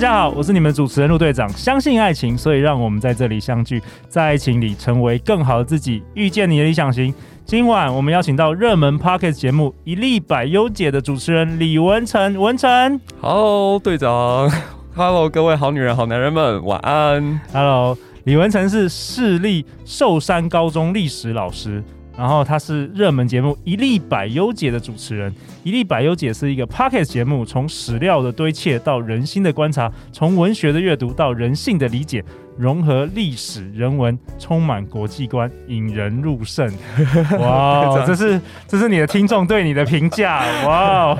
[0.00, 1.46] 家好，我是你们主持人陆队长。
[1.50, 7.12] 相信爱情，所以让我们在这里相聚，在爱情里成为更好的自己，遇见你的理想型。
[7.44, 14.50] 今晚我们邀请到热门 Pocket 节目《一粒百优姐》的主持人李文成，文成，Hello，队长，
[14.96, 21.84] Hello，各位好女人、好男人们，晚安，Hello，李文成是市立寿山高中历史老师。
[22.20, 25.32] 然后他是热门节目《一粒百优姐》的主持人，
[25.64, 32.22] 《一粒百优姐》是一个 Podcast 节目，从史料的堆砌到人心的观察，从文学的阅读到人性的理解，
[32.58, 36.70] 融合历史人文，充满国际观，引人入胜。
[37.40, 40.44] 哇，这是这是你的听众对你的评价。
[40.66, 41.18] 哇，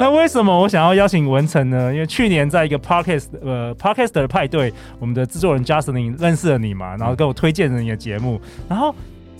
[0.00, 1.94] 那为什么我想要邀请文成呢？
[1.94, 8.92] 因为去年在一个 Podcast 呃 Podcast 的派对，我们的制作人 Justin 认识了你嘛，然后跟我推荐了你的节目，然后。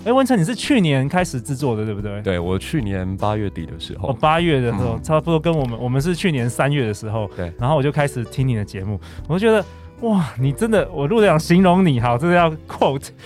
[0.05, 2.23] 哎，文成，你是去年开始制作的，对不对？
[2.23, 7.53] 对，我去年八月底的时候，哦，八月的时候，嗯、差不多跟我们，我们是去年三月的时候，对。
[7.59, 8.99] 然后我就开始听你的节目，
[9.29, 9.65] 我就觉得，
[10.09, 13.09] 哇，你真的，我如果想形容你，好，真的要 quote。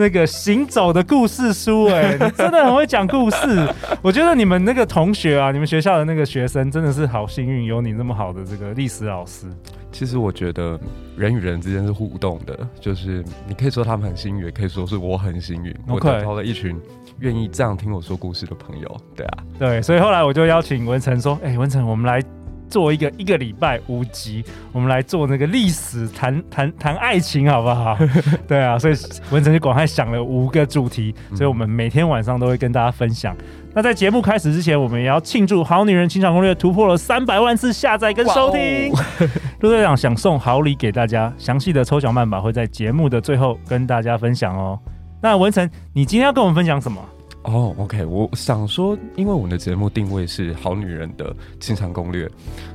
[0.00, 3.68] 那个行走的故事书，哎，你真的很会讲故事。
[4.00, 9.46] 我觉得你们那个同学啊，你们学校的那个学生真的是好幸运，有你那么好的这个历史老师。
[9.90, 10.78] 其实我觉得
[11.16, 16.80] 人与人之间是互动的，就是你可以说他们很幸运，也可以说是我很幸运，我得到了一群
[17.20, 18.96] 愿意这样听我说故事的朋友。
[19.16, 22.22] 对啊，对，所以后来我就邀请文成说，哎，文成，我们来。
[22.68, 27.96] 做一个一个礼拜五集，我们来做那个历史谈谈谈爱情，好不好？
[28.46, 28.94] 对啊，所以
[29.30, 33.36] 文成就赶快想了五个主题，所以我们每天晚上都会跟大家分享。
[33.74, 38.92] 那在节目开始之前，我们也要庆祝《好女人情场攻略》突破了三百万次下载跟收听。
[39.60, 44.78] 陆队长想送好礼给大家，详细的抽奖办法会在节目的最后跟大家分享哦。
[45.20, 47.00] 那文成，你今天要跟我们分享什么？
[47.48, 52.30] 哦、oh，OK，我想说，因为我们的节目定位是好女人的情场攻略，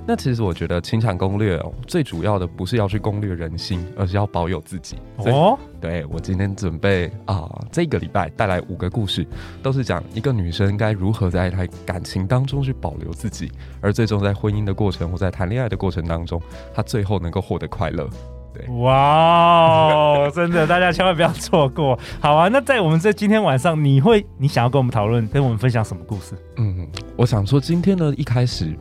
[0.08, 4.96] 那其实我觉得情场攻略哦，最主要的不是要去攻略人心，而是要保有自己。
[5.18, 5.60] 哦，oh?
[5.80, 9.24] 对，我今天准备啊，这个礼拜带来五个故事，
[9.62, 16.42] 都是讲一个女生该如何在她感情当中去保留自己，而最终在婚姻的过程或在谈恋爱的过程当中，
[16.74, 18.10] 她最后能够获得快乐。
[18.54, 21.98] 对哇，真的，大家千万不要错过。
[22.20, 26.36] 好啊，那在我们这今天晚上，你会你想要跟我们讨论，跟我们分享什么故事？
[26.58, 28.78] 嗯，我想说，今天呢，一开始，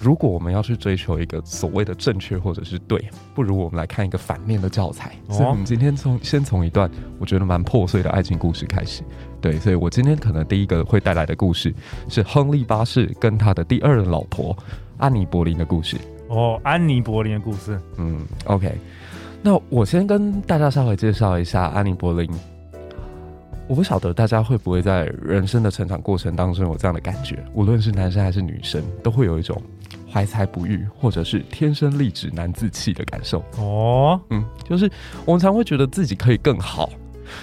[0.00, 3.02] 如果我们要去追求一个所谓的正确或者是对，
[3.34, 5.12] 不如我们来看一个反面的教材。
[5.28, 9.02] 所以，我们今天从先从一段我觉得蛮破碎的爱情故事开始。
[9.40, 11.72] 对，所以我今天可能第一个会带来的故事
[12.08, 14.56] 是亨利八世跟他的第二任老婆
[14.98, 15.96] 安妮柏林的故事。
[16.34, 17.78] 哦，安妮柏林的故事。
[17.96, 18.76] 嗯，OK。
[19.40, 22.28] 那我先跟大家稍微介绍一下安妮柏林。
[23.66, 29.58] 我不晓得大家会不会在人生的成长过程当中有这样的感觉，无论是男生还是女生，都会有一种
[30.10, 33.42] 怀才不遇，或者是天生丽质难自弃的感受。
[33.56, 34.90] 哦，嗯，就是
[35.24, 36.90] 我们常会觉得自己可以更好，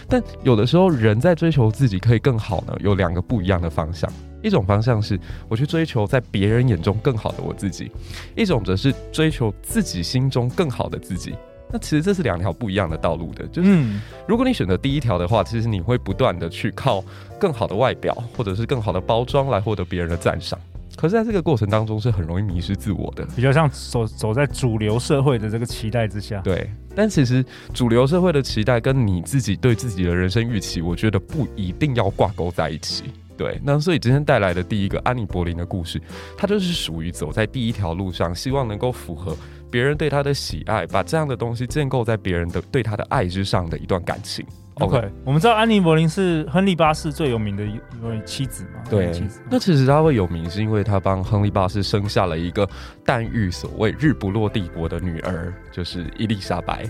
[0.08, 4.08] 但有的时候人在追求自己可以更好呢，有两个不一样的方向。
[4.42, 7.92] 一种方向是我去追求在别人眼中更好的我自己，
[8.36, 11.34] 一种则是追求自己心中更好的自己。
[11.74, 13.86] 那其实这是两条不一样的道路的，就是
[14.28, 17.02] 如果你选择第一条的话，其实你会不断的去靠
[17.40, 20.60] 更好的外表或者是更好的包装来获得别人的赞赏，
[20.98, 26.42] 可是在这个过程当中是很容易迷失自我的，比较像走走在主流社会的这个期待之下。
[26.42, 27.42] 对，但其实
[27.74, 33.06] 主流社会的期待跟你自己对自己的人生预期，我觉得不一定要挂钩在一起。
[33.42, 36.00] 对，那所以今天带来的第一个安妮柏林的故事，
[36.38, 39.36] 它就是属于走在第一条路上，希望能够符合。
[39.72, 44.46] 别人对他的喜爱，把这样的东西建构在别人的对他的爱之上的一段感情。
[44.76, 48.84] OK，, okay 我们知道安妮柏林是亨利八世最有名的一位妻子嘛？
[48.88, 49.42] 对，妻子。
[49.50, 52.70] 那其实她会有名，是因为她帮亨利八世生下了一个
[53.04, 56.88] 诞育所谓日不落帝国的女儿，就是伊丽莎白，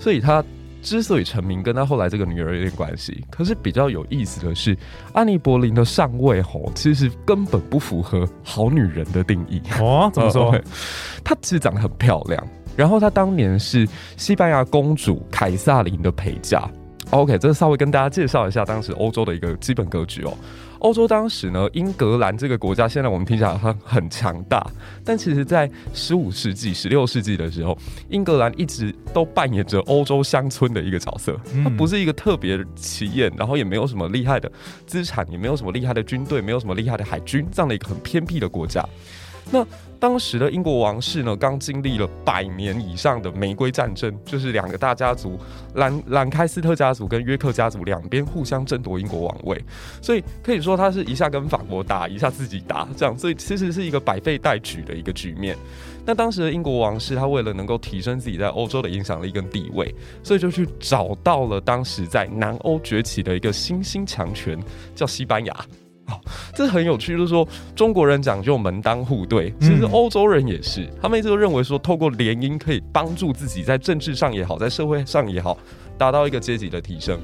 [0.00, 0.42] 所以他。
[0.82, 3.24] 之所以成名，跟他后来这个女儿有点关系。
[3.30, 4.76] 可是比较有意思的是，
[5.14, 10.10] 安妮柏林的上位吼，其实根本不符合好女人的定义哦。
[10.12, 10.54] 怎么说？
[11.24, 12.46] 她其实长得很漂亮，
[12.76, 16.68] 然后她当年是西班牙公主凯撒琳的陪嫁。
[17.10, 20.34] OK，这稍微跟大家介绍一下当时欧洲的一个基本格局哦。
[20.82, 24.64] 欧洲当时呢，英格兰这个国家，现在我们听起来很很强大，
[25.04, 27.76] 但其实，在十五世纪、十六世纪的时候，
[28.08, 31.38] 英格兰一直都扮演着欧洲乡村的一个角色。
[31.62, 34.50] 它不是一个特别起眼，然后也没有什么厉害的
[34.84, 38.84] 资产，也没有什么厉害的军队，没有什么厉害的海军，这样的一个很偏僻的国家。
[39.50, 39.64] 那
[40.02, 45.38] 当时的英国王室呢，刚经历了百年以上的玫瑰战争，就是两个大家族
[45.76, 49.64] 兰兰开斯特家族跟约克家族两边互相争夺英国王位，
[50.00, 55.56] 所以可以说他是一下跟法国打，一下自己打，这样，所以其实是一个百废待举的一个局面。
[56.04, 59.94] 那当时的英国王室，他为了能够提升自己在欧洲的影响力跟地位，
[60.24, 64.60] 所以就去找到了当时在南欧崛起的一个新兴强权，
[64.96, 65.56] 叫西班牙。
[66.06, 66.20] 哦，
[66.54, 75.56] 这很有趣，就是说中国人讲究门当户对，其实欧洲人也是，他们一直都认为说，透过联姻可以帮助自己在政治上也好，在社会上也好，
[75.96, 77.18] 达到一个阶级的提升。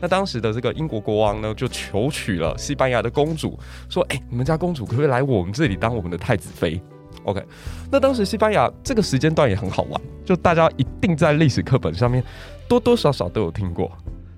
[0.00, 3.56] 那当时的这个英国国王呢，就求娶了西班牙的公主，
[3.88, 6.80] 说：“哎，你们家公主可不可以来我们这里当我们的太子妃
[7.22, 7.40] ？”OK，
[7.88, 12.20] 那当时西班牙这个时间段也很好玩，就大家一定在历史课本上面
[12.66, 13.92] 多多少少都有听过。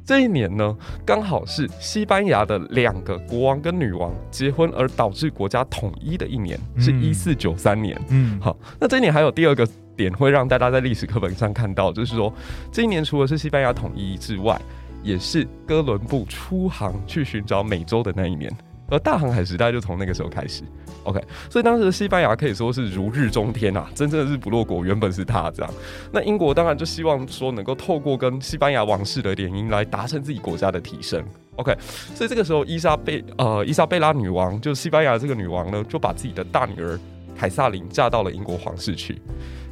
[0.04, 7.98] 这一年呢，刚好是西班牙的两个国王跟女王结婚而导致国家统一的一年，是一四九三年。
[8.10, 9.66] 嗯，好，那这一年还有第二个
[9.96, 12.32] 点会让大家在历史课本上看到，就是说
[12.70, 14.60] 这一年除了是西班牙统一之外，
[15.02, 18.54] 也是哥伦布出航去寻找美洲的那一年。
[18.88, 20.62] 而大航海时代就从那个时候开始
[21.04, 25.72] ，OK，所以当时的西班牙可以说是如日中天啊，真正的日不落国原本是他这样。
[26.12, 31.24] 那英国当然就希望说能够透过跟西班牙王室的联姻来达成自己国家的提升
[31.56, 31.74] ，OK。
[32.14, 36.98] 所以这个时候伊莎贝呃伊莎贝拉女王就西班牙这个女王呢，就把自己的大女儿
[37.36, 39.20] 凯萨琳嫁到了英国皇室去。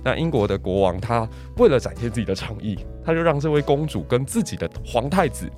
[0.02, 1.28] 那英国的国王他
[1.58, 5.48] 为了展现自己的诚意，他就让这位公主跟自己的皇太子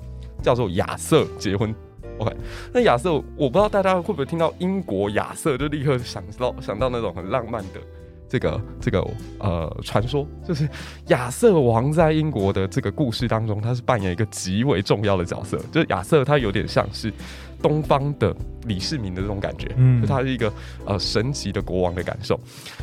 [0.43, 1.73] 叫做亚瑟结婚。
[2.17, 2.35] OK，
[2.73, 7.79] 那亚瑟，我不知道大家会不会听到英国亚瑟就立刻想到想到那种很浪漫的
[8.27, 9.05] 这个这个
[9.39, 10.67] 呃传说，就是
[11.07, 15.57] 亚瑟王在英国的这个故事当中，他是扮演一个极为重要的角色。
[15.71, 17.11] 就是亚瑟他有点像是
[17.61, 20.51] 东方的李世民的这种感觉，嗯，就他是一个
[20.85, 22.39] 呃神级的国王的感受。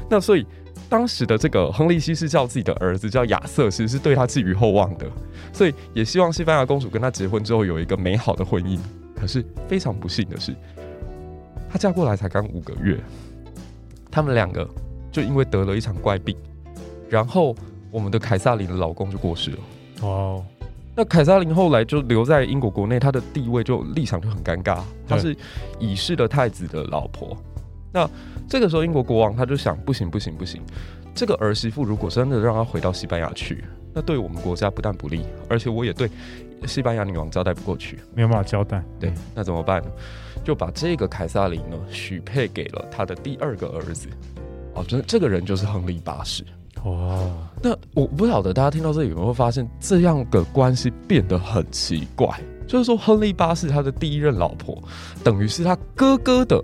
[0.08, 0.46] 那所以
[0.88, 5.06] 当时的这个亨利七世叫自己的儿子叫亚瑟，其实是对他寄予厚望的，
[5.52, 8.78] 所以也希望西班牙公主跟他结婚之后有一个美好的婚姻。
[9.22, 10.52] 可是非常不幸的是，
[11.70, 12.98] 她嫁过来才刚五个月，
[14.10, 14.68] 他们两个
[15.12, 16.36] 就因为得了一场怪病，
[17.08, 17.54] 然后
[17.92, 19.58] 我们的凯撒琳的老公就过世了。
[20.00, 20.44] 哦，
[20.96, 25.36] 那凯撒琳后来就留在英国国内，她的地位就立场就很尴尬，她是
[25.78, 27.36] 已逝的太子的老婆。
[27.92, 28.10] 那
[28.48, 30.60] 这个时候，英国国王他就想：不行不行不行，
[31.14, 33.62] 这个儿媳妇如果真的让她回到西班牙去，
[33.94, 36.10] 那对我们国家不但不利，而且我也对。
[36.66, 38.82] 西班牙女王交代不过去，没有办法交代。
[38.98, 39.88] 对，那怎么办呢？
[40.44, 44.08] 就把这个凯撒琳呢许配给了他的第二个儿子。
[44.74, 46.44] 哦，这这个人就是亨利八世。
[46.84, 47.18] 哇，
[47.62, 52.28] 那我不晓得大家听到这里有没有发现，这样的关系变得很奇怪。
[52.66, 54.82] 就是说，亨利八世他的第一任老婆，
[55.22, 56.60] 等于是他哥哥的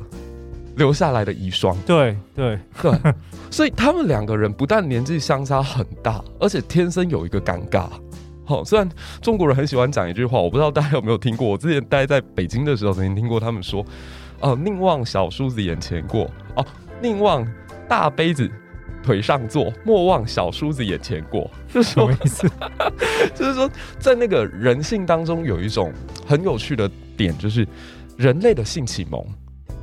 [0.76, 1.76] 留下来的遗孀。
[1.86, 3.14] 对对对，
[3.50, 7.88] 所以他们两个人不但年纪相差很大，而且天生有一个尴尬。
[8.48, 8.88] 好，虽然
[9.20, 11.46] 中国人很喜欢讲一句话，我不知道大家有没有听过。
[11.46, 13.82] 我之前待在北京的时候，曾经听过他们说
[14.40, 16.64] ：“哦、呃，宁望小叔子眼前过，哦，
[17.02, 17.46] 宁望
[17.86, 18.50] 大杯子
[19.02, 21.50] 腿上坐，莫忘小叔子眼前过。
[21.70, 22.50] ”是什么意思？
[23.36, 25.92] 就是说，在那个人性当中，有一种
[26.26, 27.68] 很有趣的点，就是
[28.16, 29.22] 人类的性启蒙，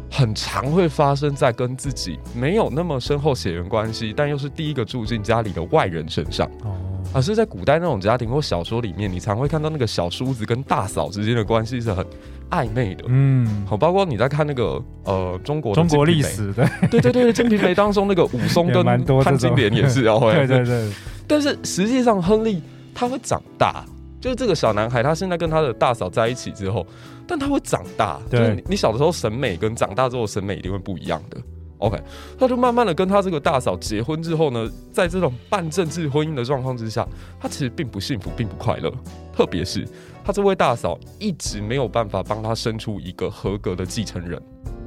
[0.10, 6.50] 很常会发生在跟自己没有那么深厚血缘关系，但又是第一个住进家里的外人身上。
[6.64, 6.76] 哦。
[7.16, 12.06] 而是在古代那种家庭或小说里面，你常会看到那个小叔子跟大嫂之间的关系是很
[12.50, 13.06] 暧昧的。
[13.08, 16.54] 嗯，好，包括你在看那个呃中国中国历史，
[16.92, 18.84] 对对对对，《金瓶梅》当中那个武松跟
[19.24, 20.92] 潘金莲也是要 会，对对对。
[21.26, 22.62] 但是实际上，亨利
[22.94, 23.86] 他会长大，
[24.20, 26.86] 就是这个小男孩，他现在跟他的大嫂在一起之后，
[27.26, 28.20] 但他会长大。
[28.30, 31.38] 就是你小的时候审美跟长大之后审美一定会不一样的。
[31.78, 32.02] OK，
[32.40, 37.06] 他就慢慢的跟他这个大嫂结婚之后呢，在这种半政治婚姻的状况之下，
[37.40, 38.92] 他其实并不幸福，并不快乐。
[39.34, 39.86] 特别是
[40.24, 44.42] 他这位大嫂一直没有办法帮他生出一个合格的继承人。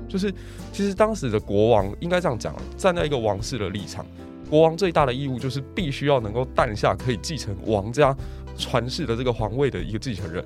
[0.08, 0.32] 就是
[0.72, 4.06] 其实当时的国王应该这样讲，站在一个王室的立场，
[4.48, 8.16] 国王最大的义务就是必须要能够诞下可以继承王家
[8.56, 10.42] 传世的这个皇位的一个继承人。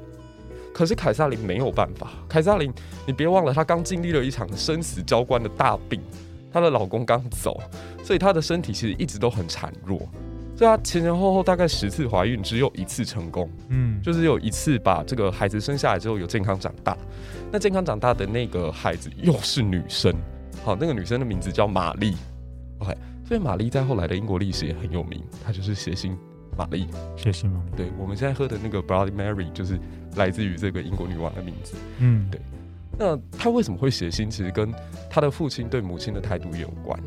[0.74, 2.72] 可是凯撒琳没有办法，凯撒琳，
[3.06, 6.00] 你别忘了，她刚经历了一场生死交关的大病。
[6.52, 7.60] 她的老公刚走，
[8.04, 9.98] 所以她的身体其实一直都很孱弱。
[10.54, 13.50] 所以她前前后后大概十次怀孕，只有一次成功。
[13.68, 16.96] 嗯，就是有一次把这个孩子生下来之后有健康长大。
[17.50, 20.14] 那健康长大的那个孩子又是女生，
[20.62, 22.16] 好，那个女生的名字叫玛丽。
[22.78, 22.94] OK，
[23.26, 26.16] 所以玛丽在后来的英国历史也很有名，她就是血腥
[26.56, 26.86] 玛丽。
[27.16, 29.78] 血腥玛丽，对，我们现在喝的那个 Bloody Mary 就是
[30.16, 31.74] 来自于这个英国女王的名字。
[31.98, 32.40] 嗯，对。
[32.98, 34.30] 那他为什么会写信？
[34.30, 34.72] 其实跟
[35.10, 36.98] 他的父亲对母亲的态度也有关。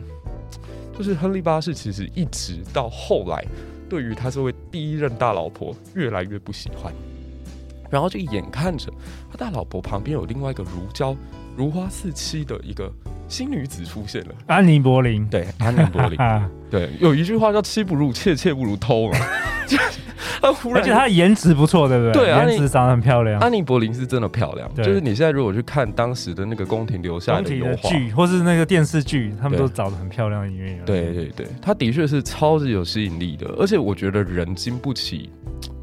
[0.98, 3.46] 就是亨利八世其实一直到后来，
[3.89, 6.94] 对于他这位第一任大老婆越来越不喜欢。
[7.89, 8.92] 然后就眼看着
[9.30, 11.15] 他大老婆旁边有另外一个如胶
[11.56, 12.92] 如花似漆的一个
[13.27, 15.27] 新女子出现了，安妮·柏林。
[15.27, 16.17] 对，安妮·柏林。
[16.70, 19.17] 对，有一句话叫“妻不如妾，妾不如偷”嘛。
[20.41, 22.25] 他忽然，而且她颜值不错，对不对？
[22.25, 23.39] 对，颜值长得很漂亮。
[23.39, 24.72] 安妮·柏林是真的漂亮。
[24.75, 30.86] 就是你现在如果去看当时的那个宫廷留下来的油画，剧或是那个电视剧，他们都找得很漂亮的演员。
[30.86, 35.32] 对对对，她的确是超级有吸引力的，而且我觉得人经不起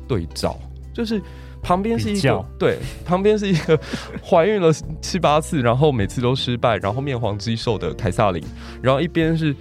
[0.06, 0.56] 对照，
[0.92, 1.20] 就是。
[1.62, 3.78] 旁边是一个对，旁边是一个
[4.22, 8.42] 怀孕了七八次，然后每次都失败，然后面黄肌瘦的凯撒琳，
[8.82, 9.54] 然后一边是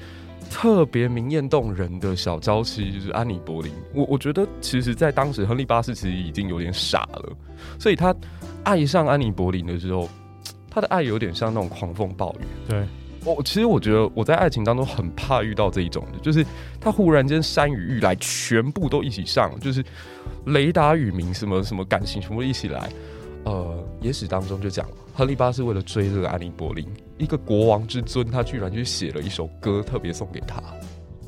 [0.49, 3.71] 特别明艳动人的小娇妻，就是安妮·柏林。
[3.93, 7.31] 我我觉得，其实，在当时，亨利八世其实已经有点傻了，
[7.79, 8.13] 所以他
[8.63, 10.09] 爱上安妮·柏林的时候，
[10.69, 12.45] 他的爱有点像那种狂风暴雨。
[12.67, 12.83] 对，
[13.23, 16.45] 我其实我觉得我在爱情当中很怕遇到这一种的，就是
[16.79, 19.83] 他忽然间山雨欲来，全部都一起上，就是。
[20.45, 22.89] 雷达雨鸣，什么什么感情全部一起来。
[23.43, 26.83] 呃，野史当中就讲，亨利八世为了追这个安妮·柏林，
[27.19, 30.59] 一个国王之尊，他居然去写了一首歌，特别送给他。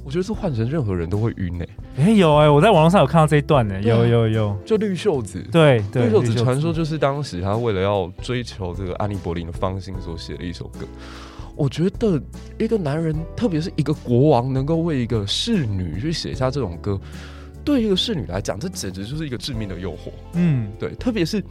[0.03, 1.65] 我觉得这换成任何人都会晕呢。
[1.97, 10.87] 哎，有哎，我在网络上有看到这一段 呢，有有有，就绿袖子，对，绿袖子传说就是当时他为了要追求这个安妮·柏林的芳心所写的一首歌。
[11.55, 12.21] 我觉得
[12.57, 16.99] 一个男人，特别是一个国王，能够为一个侍女去写下这种歌。
[17.65, 20.11] 对一个侍女来讲，这简直就是一个致命的诱惑。
[20.33, 21.41] 嗯，对，特别是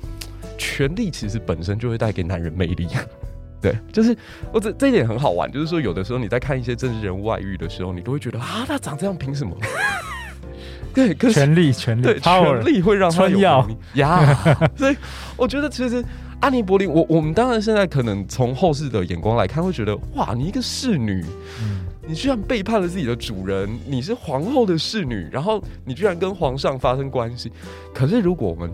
[0.59, 2.87] 权力其实本身就会带给男人魅力。
[3.61, 4.15] 对，就是
[4.53, 9.57] 我这这一点很好玩，就是说有的时候你在看一些政治人物外遇的时候，你都会觉得啊，他长这样凭什么？
[10.93, 13.39] 对，可是权力，权力，对，权力会让他有
[13.95, 14.37] 呀。
[14.77, 14.97] 所以
[15.37, 16.05] 我觉得其实
[16.43, 21.25] 安妮·柏林，我我们当然现在可能从后世的眼光来看，会觉得哇，你一个侍女。
[21.61, 27.51] 嗯你居然背叛了自己的主人，你是皇后的侍女，然后你居然跟皇上发生关系。
[27.95, 28.69] 可是如果我们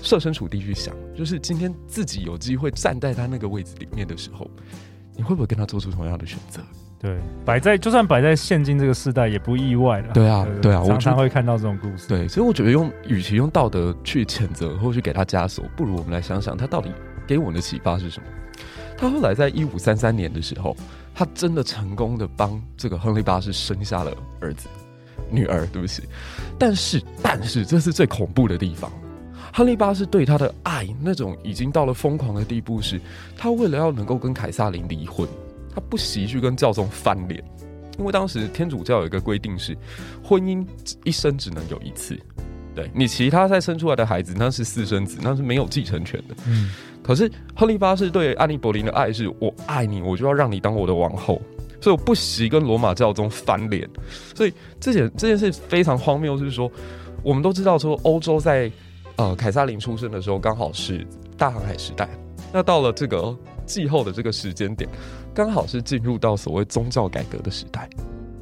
[0.00, 4.50] 设身处地去想，就是今天自己有机会站在他那个位置里面的时候，
[5.14, 6.62] 你会不会跟他做出同样的选择？
[7.02, 10.12] 对，摆在就算摆在现今这个时代也不意外了。
[10.14, 12.08] 对啊，对啊，我常常会看到这种故事。
[12.08, 16.90] 对，所以我觉得用与其用道德去谴责或去给他枷锁，不如我们来想想他到底
[17.26, 18.26] 给我们的启发是什么。
[18.96, 20.74] 他后来在一五三三年的时候。
[21.14, 24.66] 他真的成功的帮这个亨利八世生下了儿子、
[25.28, 26.04] 女儿，对不起。
[26.58, 28.90] 但是，但是这是最恐怖的地方。
[29.52, 32.98] 亨利八世对他的爱，那种已经到了疯狂的地步是，
[33.36, 35.28] 他为了要能够跟凯撒琳离婚，
[35.74, 37.42] 他不惜去跟教宗翻脸。
[37.98, 39.76] 因为当时天主教有一个规定是，
[40.24, 40.66] 婚姻
[41.04, 42.18] 一生只能有一次，
[42.74, 46.34] 对你其他再生出来的孩子，那是私生子，那是没有继承权的。
[46.46, 46.70] 嗯。
[47.02, 51.42] 可是亨利八世对安妮·柏林的爱是，我爱你，我就要让你当我的王后，
[51.80, 53.88] 所以我不惜跟罗马教宗翻脸。
[54.34, 56.70] 所以这件这件事非常荒谬，就是说，
[57.22, 58.70] 我们都知道说，欧洲在
[59.16, 62.08] 呃凯撒林出生的时候刚好是大航海时代，
[62.52, 64.88] 那到了这个季后的这个时间点，
[65.34, 67.88] 刚好是进入到所谓宗教改革的时代。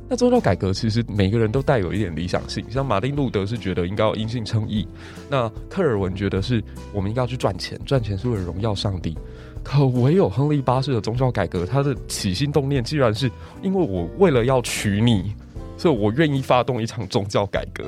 [0.09, 4.85] 那宗教改革其实每个人都带有一点理想性，像马丁路德是觉得应该要因信称义，
[5.29, 6.61] 那科尔文觉得是
[6.93, 9.17] 我们应该要去赚钱，赚钱是为了荣耀上帝。
[9.63, 13.31] 可唯有亨利八世的宗教改革，他的起心动念竟然是
[13.63, 15.33] 因为我为了要娶你，
[15.77, 17.85] 所以我愿意发动一场宗教改革。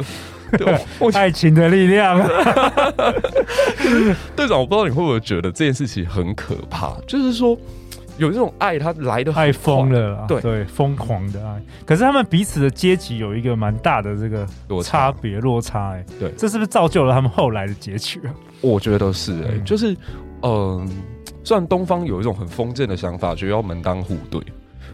[0.59, 0.79] 对，
[1.13, 2.19] 爱情的力量。
[4.37, 7.59] 队长，我不知道你会不会觉得这件事情很可怕，就是说。
[8.19, 11.61] 有这种爱，他来的爱疯了啦，对对，疯狂的爱。
[11.87, 14.47] 可是他们彼此的阶级有一个蛮大的这个
[14.83, 18.35] 差别落差，哎，对，这是不是造就了他们后来的结局啊？
[18.61, 19.97] 我觉得是，哎，就是，
[20.43, 20.87] 嗯，
[21.43, 24.39] 虽然东方有一种很封建的想法，觉得要门当户对，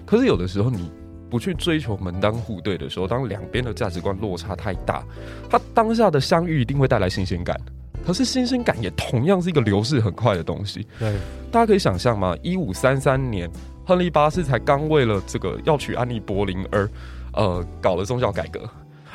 [0.07, 0.89] 可是有的时候你
[1.31, 5.05] 不去追求门当户对的时候，当两边的价值观落差太大，
[5.51, 7.59] 他当下的相遇一定会带来新鲜感。
[8.07, 10.87] 可是新鲜感也同样是一个流逝很快的东西。
[10.99, 11.15] 对，
[11.51, 12.35] 大家可以想象吗？
[12.43, 13.51] 一五三三年，
[13.85, 16.89] 亨利八世才刚为了这个要娶安妮·柏林而，
[17.35, 18.61] 呃，搞了宗教改革，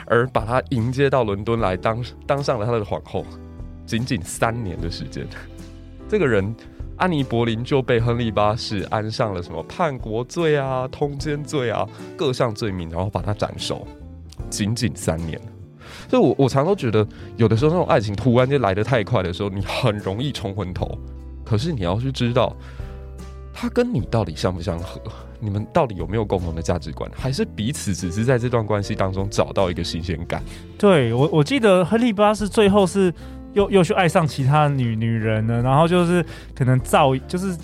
[0.05, 3.25] 而把他迎接到伦敦来当当上了他的皇后。
[3.85, 5.27] 仅仅三年的时间，
[6.07, 6.55] 这个人
[6.97, 13.85] 安妮·柏林就被亨利八世安上了什么叛国罪啊、通奸罪啊各项罪名，然后把他斩首。
[14.49, 15.39] 仅仅三年。
[16.09, 17.05] 所以我我常常都觉得，
[17.37, 20.97] 有的时候那种爱情突然间来得太快的时候，你很容易冲昏头。
[21.43, 22.55] 可是你要去知道，
[23.53, 25.01] 他跟你到底相不相合，
[25.39, 30.41] 你们到底有没有共同的价值观，还是彼此只是在这段关系当中找到一个新鲜感？
[30.77, 33.13] 对我，我记得亨利八世最后是
[33.53, 37.55] 又又去爱上其他女女人了，然后就是可能造就是。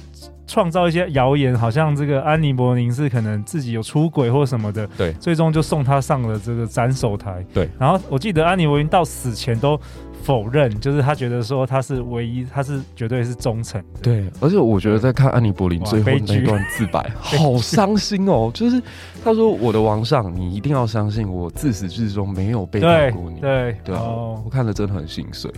[0.49, 7.69] 创造一些谣言，好像这个安妮·博林是可能自己有出轨或什么的，对，最终就送他上了这个斩首台，对。
[7.77, 9.79] 然后我记得安妮·博林到死前都
[10.23, 14.27] 否认，就是他觉得说他是唯一，他是绝对是忠诚的，对。
[14.39, 18.81] 而且我觉得在看安妮·博林最后那段自白， 好伤心哦，就是
[19.23, 25.51] 他说：“我的王上，你一定要相信我，自始至终没有背叛过你。”对对啊，哦、我看了真的很心碎。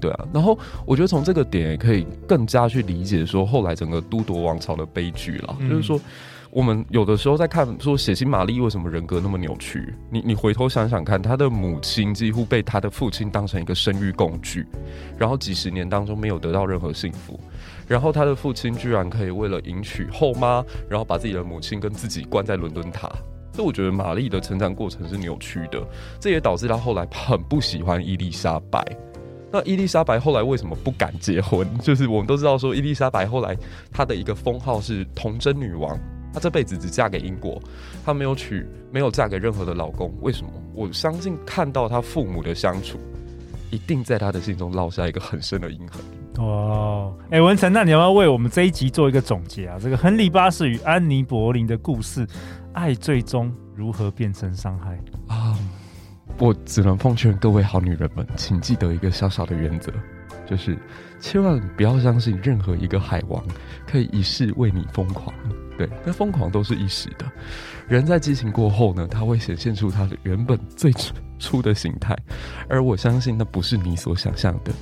[0.00, 5.56] 对啊，然后我觉得从这个点也可以更加去理解说后来整个都铎王朝的悲剧了。
[5.60, 6.00] 嗯、就是说，
[6.50, 9.94] 我们有的时候在看说血腥玛丽为什么人格那么扭曲？
[10.10, 14.66] 你你回头想想看，她的母亲几乎被她的父亲当成一个生育工具，
[15.18, 17.38] 然后几十年当中没有得到任何幸福，
[17.86, 23.10] 然后他的父亲居然可以为了迎娶后妈，然后把自己的母亲跟自己关在伦敦塔。
[23.52, 25.84] 所以我觉得玛丽的成长过程是扭曲的，
[26.20, 28.84] 这也导致她后来很不喜欢伊丽莎白。
[29.50, 31.66] 那伊丽莎白后来为什么不敢结婚？
[31.78, 33.56] 就是我们都知道说，伊丽莎白后来
[33.90, 35.98] 她的一个封号是童贞女王，
[36.32, 37.60] 她这辈子只嫁给英国，
[38.04, 40.12] 她没有娶，没有嫁给任何的老公。
[40.20, 40.50] 为什么？
[40.74, 42.98] 我相信看到她父母的相处，
[43.70, 46.00] 一定在她的心中烙下一个很深的印痕。
[46.36, 49.76] 哦，哎、欸，文成，那你要不要为我们这一集做一个总结啊？
[49.80, 52.24] 这个亨利八世与安妮博林的故事，
[52.74, 55.47] 爱最终如何变成伤害啊？
[56.38, 59.92] 我只能奉劝各位好女人们，请记得一个小小的原则，
[60.46, 60.78] 就是
[61.18, 63.42] 千万不要相信任何一个海王
[63.86, 65.34] 可以一世为你疯狂。
[65.76, 67.26] 对，那疯狂都是一时的。
[67.88, 70.92] 人在激情过后呢，他会显现出他的原本最
[71.38, 72.16] 初的形态，
[72.68, 74.72] 而我相信那不是你所想象的。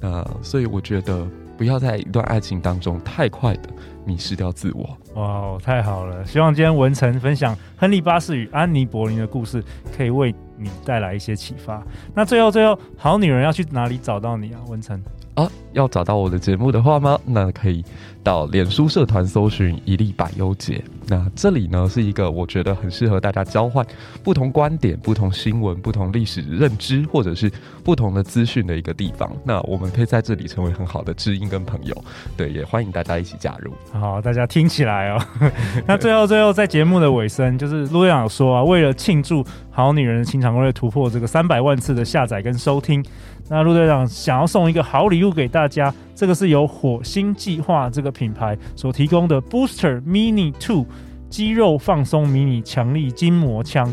[0.00, 3.70] 那所以我觉得，不要在一段爱情当中太快的
[4.04, 4.96] 迷失掉自我。
[5.14, 6.24] 哇，太好了！
[6.26, 9.64] 希望今天文成分享亨利八世与安妮柏林的故事，
[9.96, 11.82] 可以为你带来一些启发。
[12.14, 15.00] 那最后，最后，好女人要去哪里找到你啊，文成？
[15.34, 17.18] 啊，要找到我的节目的话吗？
[17.26, 17.84] 那可以
[18.22, 20.82] 到脸书社团搜寻一粒百优解。
[21.08, 23.84] 那这里呢，是一个我觉得很适合大家交换
[24.22, 27.50] 不同观点、不同新闻、不同历史认知，或者是
[27.82, 29.30] 不同的资讯的一个地方。
[29.42, 32.04] 那我们可以在这里成为很好的知音跟朋友。
[32.36, 33.72] 对，也欢迎大家一起加入。
[33.92, 35.20] 好，大家听起来哦。
[35.84, 39.42] 那最后，最后在节目的尾声，就是陆队长有说啊，为了庆祝
[39.76, 43.04] 《好女人的情场攻略》突破这个三百万次的下载跟收听。
[43.48, 50.86] 那陆队长想要送一个好礼物给大家，这个是由火星计划这个品牌所提供的 Booster Mini Two
[51.28, 53.92] 肌肉放松迷你强力筋膜枪。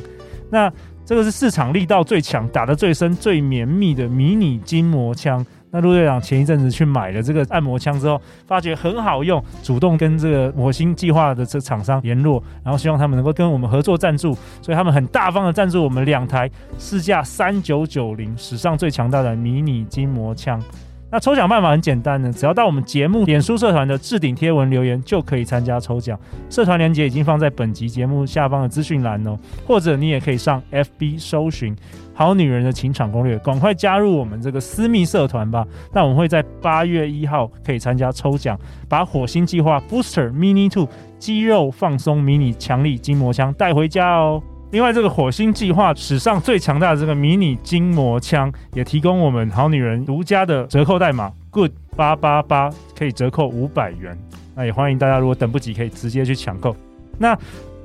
[0.52, 0.72] 那
[1.04, 5.44] 这个是市场力道最强、打得最深、最绵密的迷你筋膜枪。
[5.72, 20.62] 那陆队长前一阵子去买了这个按摩枪之后，发觉很好用，主动跟这个火星计划的这厂商联络，然后希望他们能够跟我们合作赞助，所以他们很大方的赞助我们两台市价三九九零史上最强大的迷你筋膜枪。
[21.12, 26.17] 那抽奖办法很简单的，只要到我们节目脸书社团的置顶贴文留言就可以参加抽奖。
[26.50, 31.76] 社团链接已经放在本集节目下方的资讯栏哦，或者你也可以上 FB 搜寻
[32.15, 35.67] “好女人的情场攻略”，赶快加入我们这个私密社团吧。
[35.91, 40.88] 那我们会在八月一号可以参加抽奖，把火星计划 Booster Mini Two
[41.19, 44.41] 肌肉放松迷你强力筋膜枪带回家哦。
[44.72, 54.18] 另外，这个火星计划史上最强大的这个迷你筋膜枪，也提供我们好女人独家的折扣代码 Good 八八八，可以折扣五百元。
[54.56, 56.74] 那也欢迎大家，如果等不及，可以直接去抢购。
[57.18, 57.38] 那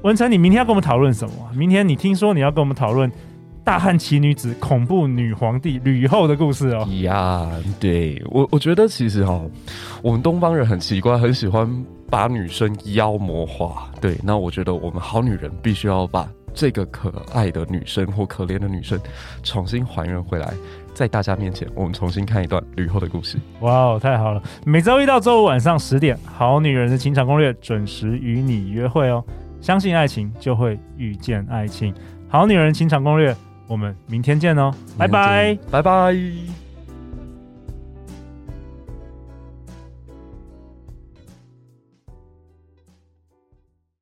[0.03, 1.35] 文成，你明天要跟我们讨论什么？
[1.57, 3.11] 明天你听说你要跟我们讨论
[3.65, 6.87] 大汉奇女子恐怖女皇帝吕后的故事哦。
[7.03, 9.41] 呀，对我，我觉得其实哈、
[10.03, 11.69] 我们东方人很奇怪，很喜欢
[12.09, 13.91] 把女生妖魔化。
[14.01, 16.29] 对，那我觉得我们好女人必须要把。
[16.57, 18.99] 这个可爱的女生或可怜的女生，
[19.43, 20.55] 重新还原回来，
[20.95, 23.37] 在大家面前，我们重新看一段吕后的故事。
[23.61, 24.43] 哇哦，太好了！
[24.65, 29.23] 每周一到周五晚上十点，《好女人的情场攻略》准时与你约会哦。
[29.61, 31.93] 相信爱情，就会遇见爱情。
[32.29, 33.33] 《好女人情场攻略》，
[33.67, 36.66] 我们明天见哦，拜拜，拜拜。